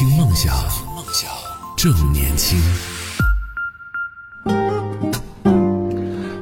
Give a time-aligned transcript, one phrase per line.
[0.00, 0.54] 听梦想，
[0.96, 1.30] 梦想
[1.76, 2.58] 正年轻。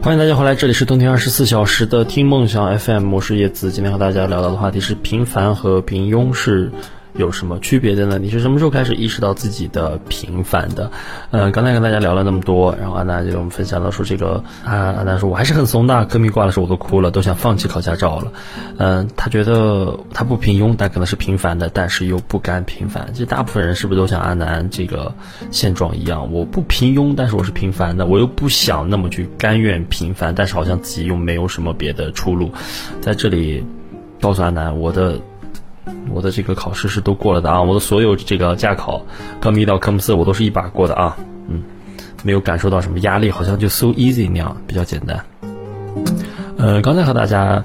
[0.00, 3.73] 欢迎大家回来，这里是冬天二十四小时的听梦想 FM，我是叶子。
[3.73, 6.71] 今天和大家聊到的话题是平凡和平庸是。
[7.18, 8.16] 有什么区别的呢？
[8.16, 10.90] 你是什么时候开始意识到自己的平凡的？
[11.32, 18.32] 嗯，刚才跟大家聊了那么多，然后安娜就跟我们分享到说这个啊，安娜说我还是很怂的，科密挂的时候我都哭了，都想放弃考驾照了。
[18.76, 23.08] 嗯，他觉得他不平庸，但可能是平凡的，但是又不甘平凡。
[23.12, 25.12] 其实大部分人是不是都像安南这个
[25.50, 26.32] 现状一样？
[26.32, 32.53] 我不平庸，但是我是平凡的，我又不想那么去甘愿平凡，但是好像自己又没有什么别的出路。
[33.01, 33.66] 在这里
[34.21, 35.21] 告诉安南，我的。
[36.12, 39.02] 我的这个考试是都过了的啊，我的所有这个驾考，
[39.41, 41.16] 科目一到科目四我都是一把过的啊，
[41.48, 41.62] 嗯，
[42.24, 45.24] 没有感受到什么压力，好像就 so easy 那样，比较简单。
[46.56, 47.62] 呃，刚才和大家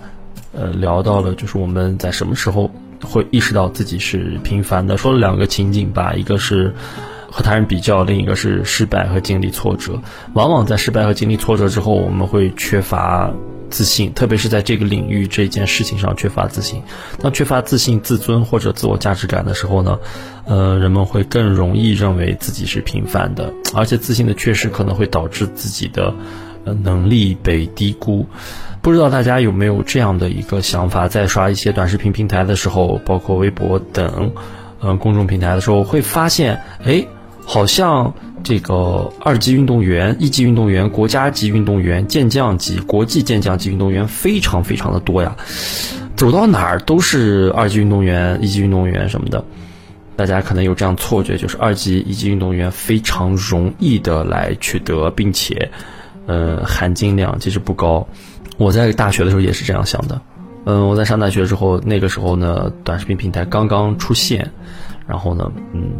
[0.53, 2.69] 呃聊到了，就是我们在什么时候
[3.03, 6.73] 会意识到自己是平凡的，说了两个情景吧，一个是
[7.31, 9.99] 和他人比较，另一个是失败和经历挫折。
[10.33, 13.31] 往往在失败和经历挫折之后，我们会缺乏。
[13.73, 16.83] 自信，特别是在这个领域这件事情上缺乏自信。
[17.19, 19.97] 当缺乏自信、自尊或者自我价值感的时候呢，
[20.45, 26.13] 呃，人们会更容易认为自己是平凡的，而且自信的缺失可能会导致自己的
[26.65, 28.27] 呃能力被低估。
[28.83, 34.33] 不知道大家有没有这样的一个想法，在刷一些短视频平台的时候，包括微博等，
[34.81, 37.07] 嗯，公众平台的时候，会发现，哎。
[37.45, 38.13] 好像
[38.43, 45.35] 这个二级运动员、一级运动员、国家级运动员、健将级、国际健将级运动员非常非常的多呀，
[46.15, 49.43] 走到哪儿都是二级运动员、一级运动员什么的。
[50.15, 55.71] 大家可能有这样错觉，就是二级、一级运动员非常容易的来取得，并且，
[56.27, 58.07] 呃，含金量其实不高。
[58.57, 60.21] 我在大学的时候也是这样想的。
[60.65, 64.51] 嗯，我在上大学之后，那个时候呢，短视频平台刚刚出现，
[65.07, 65.91] 然后呢，嗯。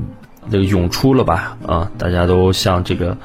[0.52, 1.92] 这个涌出了吧啊！
[1.98, 3.18] 大家都像这个，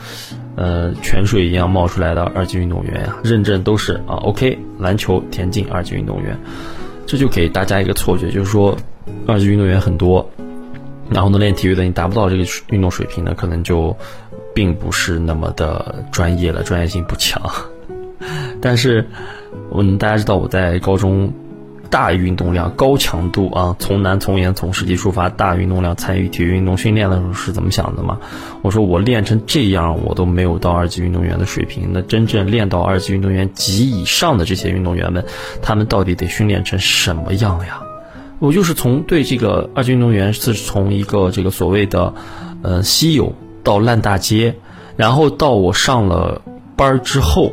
[0.56, 4.16] 呃，泉水一样冒出来的二级运动员呀，认证都是啊。
[4.22, 6.38] OK，篮球、田径二级运动员，
[7.06, 8.76] 这就给大家一个错觉，就是说
[9.26, 10.28] 二级运动员很多，
[11.10, 13.96] 然后呢练体育的你达不到这个运动水平呢，可能就
[14.54, 17.42] 并不是那么的专业了，专业性不强。
[18.60, 19.06] 但是，
[19.74, 21.32] 嗯，大家知道我在高中。
[21.90, 28.18] 大运动量、高强度啊，从难从严从实际出发，大运动量参与体育运动训练的时候是怎么想的吗？
[28.62, 31.90] 我说我练成这样，我都没有到二级运动员的水平。
[31.92, 35.24] 那真正练到二级运动员及以上的这些运动员们，
[35.62, 37.80] 他们到底得训练成什么样呀？
[38.38, 42.12] 我就是从对这个二级运动员是从一个这个所谓的，
[42.62, 43.34] 呃，稀有
[43.64, 44.54] 到烂大街，
[44.96, 46.42] 然后到我上了
[46.76, 47.52] 班儿之后，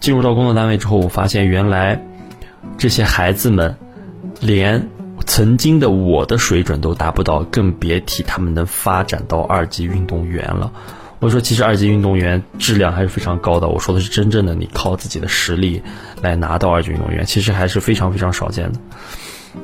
[0.00, 2.04] 进入到工作单位之后，我发现原来。
[2.76, 3.76] 这些孩子们，
[4.40, 4.88] 连
[5.26, 10.72] 曾经的我的水准都达不到，更别提他们能发展到二级运动员了。
[11.20, 13.66] 我说，其实二级运动员质量还是非常高的。
[13.68, 15.82] 我说的是真正的你靠自己的实力
[16.20, 18.78] 来拿到二级运动员，其实还是非常非常少见的。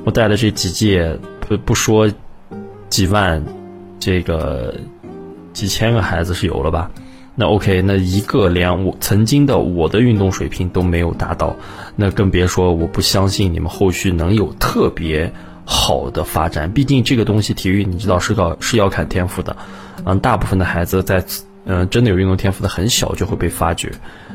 [0.04, 2.10] 我带的这几届，不不说
[2.88, 3.44] 几万，
[3.98, 4.74] 这个
[5.52, 6.90] 几千个孩子是有了吧？
[7.40, 11.56] 那 OK，那一个连我曾经的我的运动水平都没有达到，
[11.96, 15.32] 那更别说我不相信你们后续能有特别
[15.64, 16.70] 好的发展。
[16.70, 19.56] 毕竟这个东西，体育你知道是靠是要看天赋的，
[20.04, 21.24] 嗯，大部分的孩子在
[21.64, 23.90] 嗯真的有运动天赋的很小就会被发掘，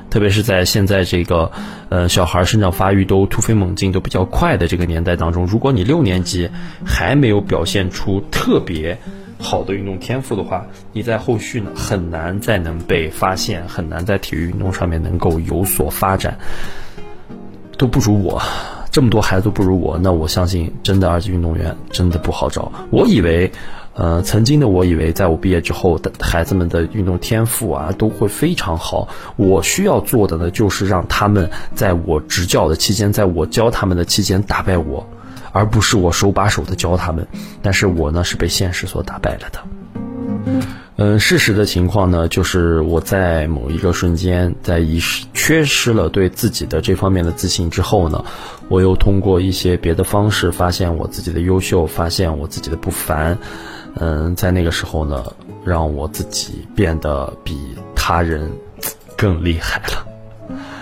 [0.10, 1.52] 特别是在现在这个
[1.90, 6.50] 呃小孩生长发育都突飞猛进都比较快的这个年代当中，如果你六年级
[6.84, 8.98] 还没有表现出特别。
[9.46, 16.40] 好的运动天赋的话，你在后续呢很难再能被发现，很难在体育运动上面能够有所发展，
[17.78, 18.42] 都不如我，
[18.92, 22.72] 这么多孩子都不如我，那我相信真的二级运动员真的不好找。
[22.90, 23.52] 我以为，
[23.94, 35.08] 呃，曾经的我以为，在我毕业之后的孩子们的运动天赋啊都会非常好，我需要做的呢就是让他们在我执教的期间，在我教他们的期间打败我。
[35.56, 37.26] 而不是我手把手的教他们，
[37.62, 39.60] 但是我呢是被现实所打败了的。
[40.98, 48.24] 嗯，事实的情况呢，就是我在某一个瞬间，在遗失缺失了对自己的这方面的自信之后呢，
[48.68, 53.38] 我又通过一些别的方式发现我自己的优秀，发现我自己的不凡。
[53.98, 55.24] 嗯，在那个时候呢，
[55.64, 57.58] 让我自己变得比
[57.96, 58.52] 他人
[59.16, 60.05] 更厉害了。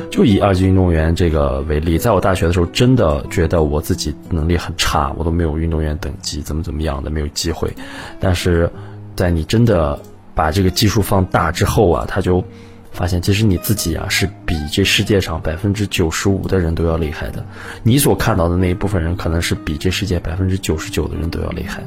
[0.10, 7.72] 就以二级运动员这个为例，在我大学的时候，真的觉得我自己能力很差，我都没有运动员等级，怎么怎么样的，没有机会。
[8.20, 8.72] 但是，
[9.16, 10.00] 在你真的
[10.36, 12.44] 把这个技术放大之后啊，他就
[12.92, 17.46] 发现，其实你自己啊是比这世界上百分之九十五的人都要厉害的。
[17.84, 21.84] 你所看到的那一部分人，可能是比这世界百分之九十九的人都要厉害。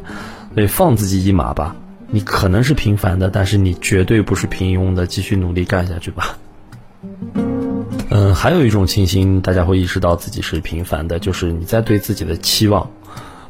[0.54, 1.76] 所以放自己一马吧。
[2.08, 5.08] 你可能是平凡的，但是你绝对不是平庸的。
[5.08, 6.38] 继续努力干下去吧。
[8.16, 12.88] 嗯，还有一种情形，大家会意识到自己是平凡的，就是你在对自己的期望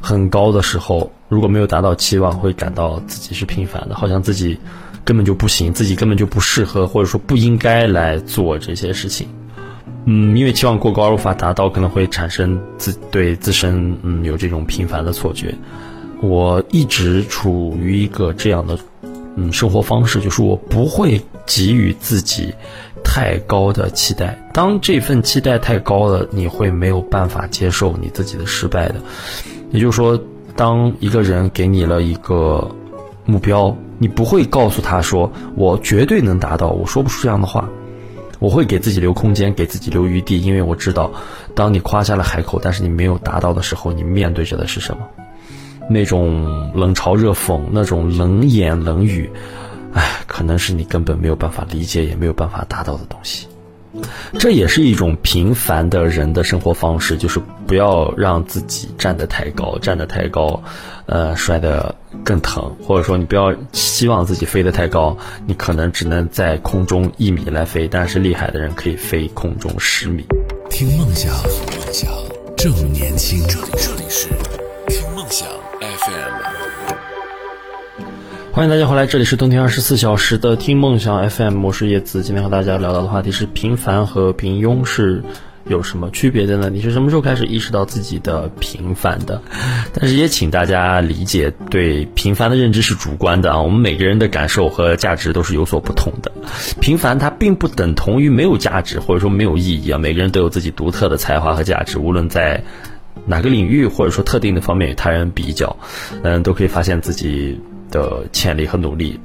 [0.01, 4.59] 很高的时候，如果没有达到期望，会感到自己是平凡的，好像自己
[5.05, 9.29] 根本就不行，自己根本就不适合，或者说不应该来做这些事情。
[10.03, 15.55] 嗯，因为期望过高而无法达到，可能会产生自对自身嗯有这种平凡的错觉。
[16.21, 18.77] 我一直处于一个这样的
[19.37, 22.53] 嗯生活方式，就是我不会给予自己
[23.17, 24.37] 太高的期待。
[24.53, 28.95] 当这份期待太高了，你会没有办法接受你自己的失败的。
[29.71, 30.21] 也就是说，
[30.55, 32.69] 当一个人给你了一个
[33.25, 37.67] 目标，你不会告诉他说我绝对能达到，我说不出这样的话。
[38.37, 41.11] 我会给自己留空间，给自己留余地，因为我知道，
[41.55, 44.99] 当你夸下了海口，但是你没有达到的时候，你面对着的是什么？
[45.89, 49.27] 那种冷嘲热讽，那种冷言冷语，
[50.37, 53.47] 可能是你根本没有办法理解，也没有办法达到的东西。
[54.37, 60.61] 这也是一种平凡的人的生活方式，就是不要让自己站得太高，站得太高，
[61.07, 65.17] 呃，摔得更疼，或者说你不要希望自己飞得太高，
[65.47, 70.23] 你可能只能在空中一米来飞，但是厉害的人可以飞空中十米。
[70.69, 72.11] 听梦想，梦想
[72.55, 73.39] 正年轻。
[73.47, 74.27] 这里这里是
[74.87, 75.47] 听梦想
[75.79, 76.66] FM。
[78.57, 82.23] 欢迎大家回来，这里是冬天二十四小时的听梦想 FM，我是叶子。
[82.23, 85.23] 今天和大家聊到的话题是平凡和平庸是
[85.65, 86.67] 有什么区别的呢？
[86.71, 89.39] 你是什么时候开始意识到自己的平凡的？
[89.93, 96.31] 但是也请大家理解，对平凡的认知是主观的啊，我们每个人的感受和价值都是有所不同的。
[96.81, 99.99] 平凡它并不等同于没有价值，或者说没有意义啊。
[99.99, 102.63] 每个人都有自己独特的才华和价值，无论在
[103.27, 105.77] 哪个领域或者说特定的方面与他人比较，
[106.23, 107.61] 嗯，都可以发现自己。
[107.91, 109.19] 的潜力和努力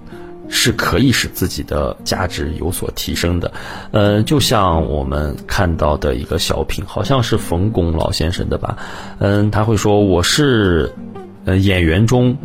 [0.48, 3.52] 是可以使自己的价值有所提升的，
[3.90, 8.76] 呃，就像我们看到的一个小品，好像是冯巩老先生的吧，
[9.18, 10.92] 嗯，他会说我是
[11.46, 12.36] 呃演员中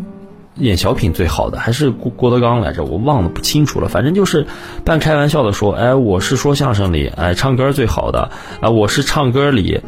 [0.56, 4.48] 演小品最好的，还是郭郭德纲来着，我忘了不清楚了，反正就是
[4.86, 8.32] 半开玩笑的说，哎，我是说相声里哎唱歌最好的，
[8.62, 9.82] 啊，我是唱歌里。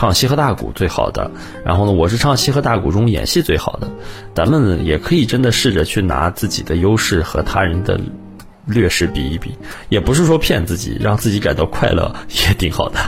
[0.00, 1.30] 唱西河大鼓最好的，
[1.62, 3.86] 然后呢，我是唱西河大鼓中演戏最好的。
[4.34, 8.00] 咱们也可以真的试着去拿自己的优势和他人的
[8.64, 9.54] 劣势比一比，
[9.90, 12.16] 也不是说骗自己，让自己感到快乐
[12.48, 12.98] 也挺好的。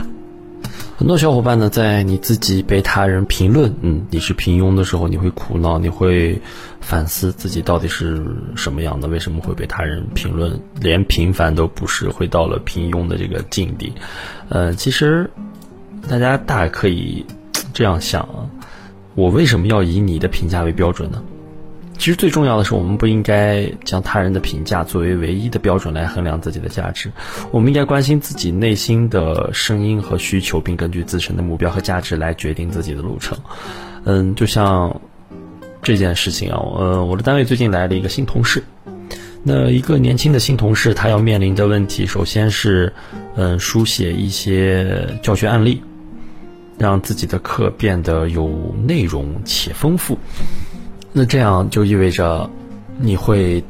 [0.95, 6.39] 很多小伙伴呢，在你自己被他人评论，嗯，你是平庸的时候，你会苦恼，你会
[6.79, 8.23] 反思自己到底是
[8.55, 13.91] 什么样的，为什么会被他人评论，连平凡都不是，会到了平庸的这个境地。
[14.49, 15.27] 呃，其实。
[16.09, 17.25] 大家大可以
[17.73, 18.45] 这样想啊，
[19.15, 21.21] 我为什么要以你的评价为标准呢？
[21.97, 27.09] 其实最重要的是，我们不应该将他人的评价作为唯一的标准来衡量自己的价值。
[27.51, 33.37] 我们应该关心自己内心的声音和需求，并根据自身的目标和价值来决定自己的路程。
[34.03, 34.99] 嗯，就像
[35.81, 38.61] 这件事情啊，呃，我的单位最近来了一个新同事。
[39.43, 42.91] 那一个年轻的新同事，他要面临的问题，首先是
[43.35, 45.81] 嗯，书写一些教学案例。
[46.77, 48.49] 让自己的课变得有
[48.85, 50.17] 内容且丰富，
[51.11, 52.49] 那这样就意味着
[52.97, 53.63] 你会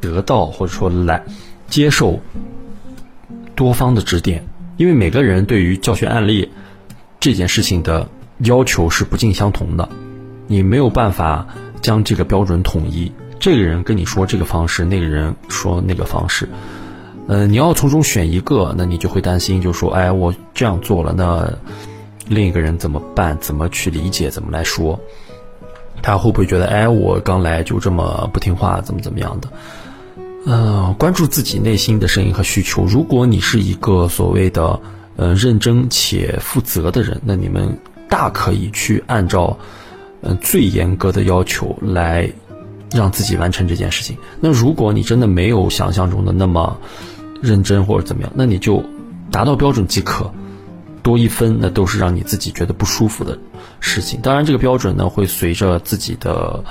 [0.00, 1.24] 得到或者说来
[1.68, 2.20] 接受
[3.54, 4.44] 多方的指点，
[4.76, 6.48] 因为每个人对于教学案例
[7.18, 8.06] 这件事情的
[8.40, 9.88] 要求是不尽相同的，
[10.46, 11.46] 你没有办法
[11.80, 13.10] 将这个标准统一。
[13.40, 16.48] 这个人跟你说这个方式，那个人说那个方式，
[17.26, 21.50] 呃，你要从中选一个，那你就会担心，就说，哎，我这样做了，那。
[22.28, 23.36] 另一个人怎么办？
[23.40, 24.30] 怎么去理解？
[24.30, 24.98] 怎么来说？
[26.02, 29.48] 他会不会觉得，哎，我刚来就这么不听话，怎么怎么样的？
[30.46, 32.84] 呃，关注自己内心的声音和需求。
[32.84, 34.78] 如果你是一个所谓的
[35.16, 37.78] 呃认真且负责的人，那你们
[38.10, 39.56] 大可以去按照
[40.20, 42.30] 嗯最严格的要求来
[42.92, 44.14] 让自己完成这件事情。
[44.40, 46.76] 那如果你真的没有想象中的那么
[47.40, 48.84] 认真或者怎么样，那你就
[49.30, 50.30] 达到标准即可。
[51.04, 53.38] 多一分，那都是让你自己觉得不舒服的
[53.78, 54.20] 事情。
[54.22, 56.64] 当然，这个标准呢会随着自己的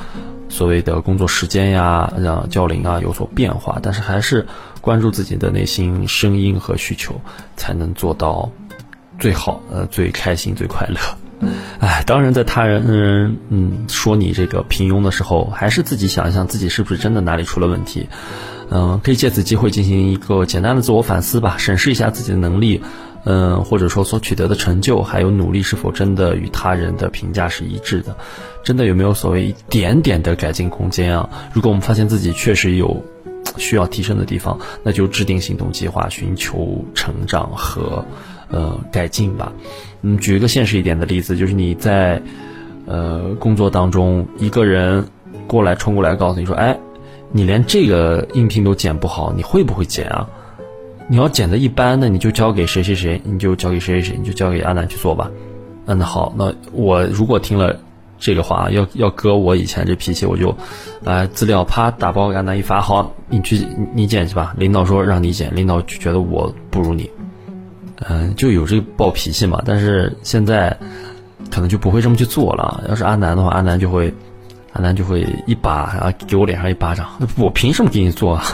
[0.50, 3.78] 所谓的工作时间呀、让教龄啊有所变化。
[3.84, 4.48] 但是还是
[4.82, 7.22] 关注自己的内心声音和需求，
[7.56, 8.52] 才能做到
[9.20, 10.98] 最好、呃最开心、最快乐。
[11.80, 18.10] 哎，当然，在他人嗯说你这个平庸的时候，还是自己想一想，自己是不是真的哪里出了问题。
[18.72, 22.82] 嗯，可以借此机会进行一个简单的自我反思吧，审视一下自己的能力。
[23.26, 28.16] 嗯，或者说所取得的成就，还有努力是否真的与他人的评价是一致的？
[28.64, 31.30] 真的有没有所谓一点点的改进空间啊？
[31.54, 33.02] 如果我们发现自己确实有
[33.58, 38.04] 需要提升的地方，那就制定行动计划，寻求成长和
[38.50, 39.54] 呃改进吧。
[40.02, 42.22] 嗯，举一个现实一点的例子，就是你在
[42.86, 45.08] 呃工作当中，一个人
[45.48, 46.78] 过来冲过来告诉你说：“哎，
[47.32, 50.28] 你连这个音频都剪不好，你会不会剪啊？”
[51.08, 55.30] 你要剪的一般，那你就交给谁谁谁，你就交给谁谁谁，你就交给阿南去做吧。
[55.86, 57.78] 嗯，那好，那我如果听了
[58.18, 60.56] 这个话，要要搁我以前这脾气，我就，
[61.04, 64.56] 啊，资料啪打包给阿南一发，好，你去你剪去吧。
[64.58, 67.10] 领导说让你剪，领导就觉得我不如你，
[68.08, 69.62] 嗯，就有这个暴脾气嘛。
[69.66, 70.76] 但是现在
[71.52, 72.82] 可能就不会这么去做了。
[72.88, 74.14] 要是阿南的话，阿南就会，
[74.72, 78.36] 阿南就会一把啊给我脸上一巴掌，我凭什么给你做？
[78.36, 78.46] 啊？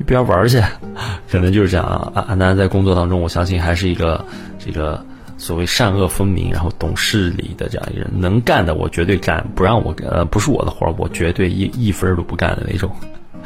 [0.00, 0.60] 一边玩去，
[1.30, 2.10] 可能就是这样啊。
[2.14, 4.24] 阿阿南在工作当中，我相信还是一个
[4.58, 5.04] 这个
[5.36, 8.10] 所谓善恶分明，然后懂事理的这样一个人。
[8.18, 12.90] 能干的我绝对干，不让我呃不是我的活儿，我绝对一一分都不干的那种。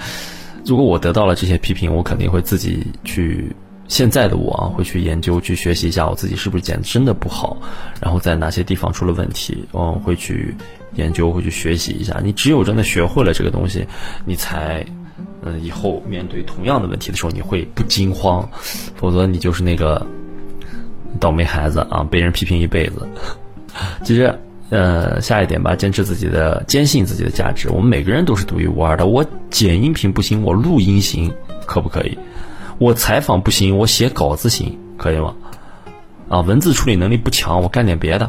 [0.64, 3.54] 如果我得到了这些批评，我肯定会自己去。
[3.87, 7.54] 现在的我啊，会去研究、去学习一下我自己是不是剪的真的不好，
[8.00, 10.54] 然后在哪些地方出了问题，嗯，会去
[10.94, 12.18] 研究、会去学习一下。
[12.25, 13.87] 你只有真的学会了这个东西，
[14.25, 14.87] 你才。
[15.44, 18.49] 嗯，以后面对同样的问题的时候，你会不惊慌，
[18.97, 20.04] 否则你就是那个
[21.21, 23.06] 倒霉孩子啊，被人批评一辈子。
[24.04, 24.37] 其实，
[24.71, 27.68] 呃，下一点吧，坚持自己的，坚信自己的价值。
[27.68, 29.06] 我们每个人都是独一无二的。
[29.06, 31.33] 我剪音频不行，我录音行，
[31.66, 32.18] 可不可以？
[32.78, 35.35] 我采访不行，我写稿子行，可以吗？
[36.28, 38.28] 啊，文字处理能力不强，我干点别的。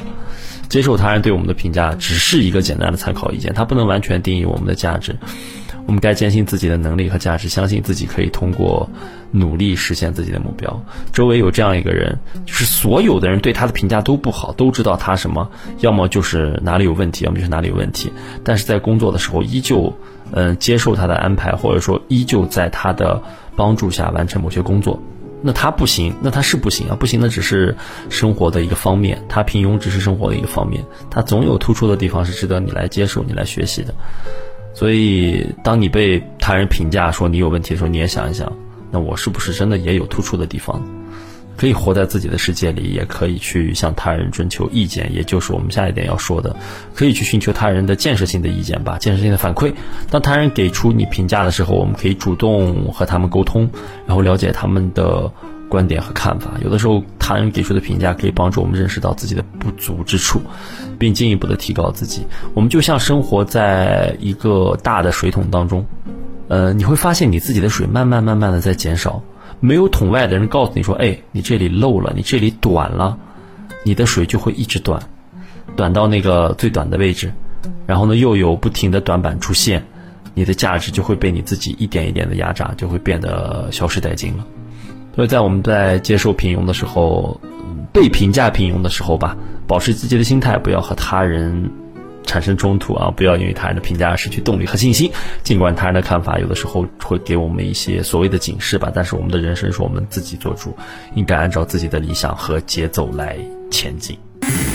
[0.67, 5.15] 接受他人对我们的评价，只是一个简单的参考意见，它不能完全定义我们的价值。
[5.85, 8.89] 我们该坚信自己的能力和价值，相信自己可以通过
[9.31, 10.83] 努力实现自己的目标。
[11.13, 15.49] 周围有这样一个人，就是所有的人对他的评价都不好，都知道他什么，
[15.79, 18.11] 要么就是哪里有问题，要么就是哪里有问题。
[18.43, 19.93] 但是在工作的时候，依旧
[20.31, 23.21] 嗯接受他的安排，或者说依旧在他的
[23.55, 24.99] 帮助下完成某些工作。
[25.43, 27.75] 那他不行，那他是不行啊，不行那只是
[28.09, 33.93] 生活的一个方面，他平庸只是生活的一个方面，他总有突出的地方是值得你来接受、你来学习的。
[34.75, 38.51] 所以，当你被他人评价说你有问题的时候，你也想一想，
[38.91, 40.83] 那我是不是真的也有突出的地方？
[41.55, 46.53] 可以活在自己的世界里，也可以去向他人征求意见，也就是我们下一点要说的，
[46.93, 49.73] 可以去寻求他人的建设性的意见吧，建设性的反馈。
[50.11, 53.69] 当他人给出你评价的时候，我们可以主动和他们沟通，
[54.05, 55.31] 然后了解他们的。
[55.69, 60.41] 观点和看法，有的时候他人给出的评价可以帮助我们认识到自己的不足之处，
[60.97, 62.25] 并进一步的提高自己。
[62.53, 65.85] 我们就像生活在一个大的水桶当中，
[66.47, 69.21] 呃，你会发现你自己的水慢慢慢慢的在减少。
[69.59, 73.17] 没有桶外的人告诉你说：“哎，你这里漏了，你这里短了。”
[73.87, 74.99] 你的水就会一直短，
[75.75, 77.31] 短到那个最短的位置，
[77.85, 79.85] 然后呢，又有不停的短板出现，
[80.33, 84.45] 你的价值就会被你自己一点一点的压榨，就会变得消失殆尽了。
[85.15, 87.39] 所以在我们在接受平庸的时候，
[87.93, 91.71] 被评价平庸的时候吧，保持积极的心态，不要和他人
[92.25, 93.09] 产生冲突啊！
[93.15, 95.09] 不要因为他人的评价失去动力和信心。
[95.43, 100.75] 尽管他人的看法有的时候会给我们一些所谓的警示吧，但是我们的人生是我们自己做主，
[101.15, 103.37] 应该按照自己的理想和节奏来
[103.71, 104.17] 前进。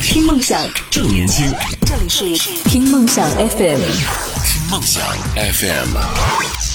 [0.01, 0.59] 听梦想，
[0.91, 1.47] 正年轻。
[1.87, 3.81] 这里是听梦想 FM。
[4.47, 5.05] 听梦想
[5.37, 6.70] FM。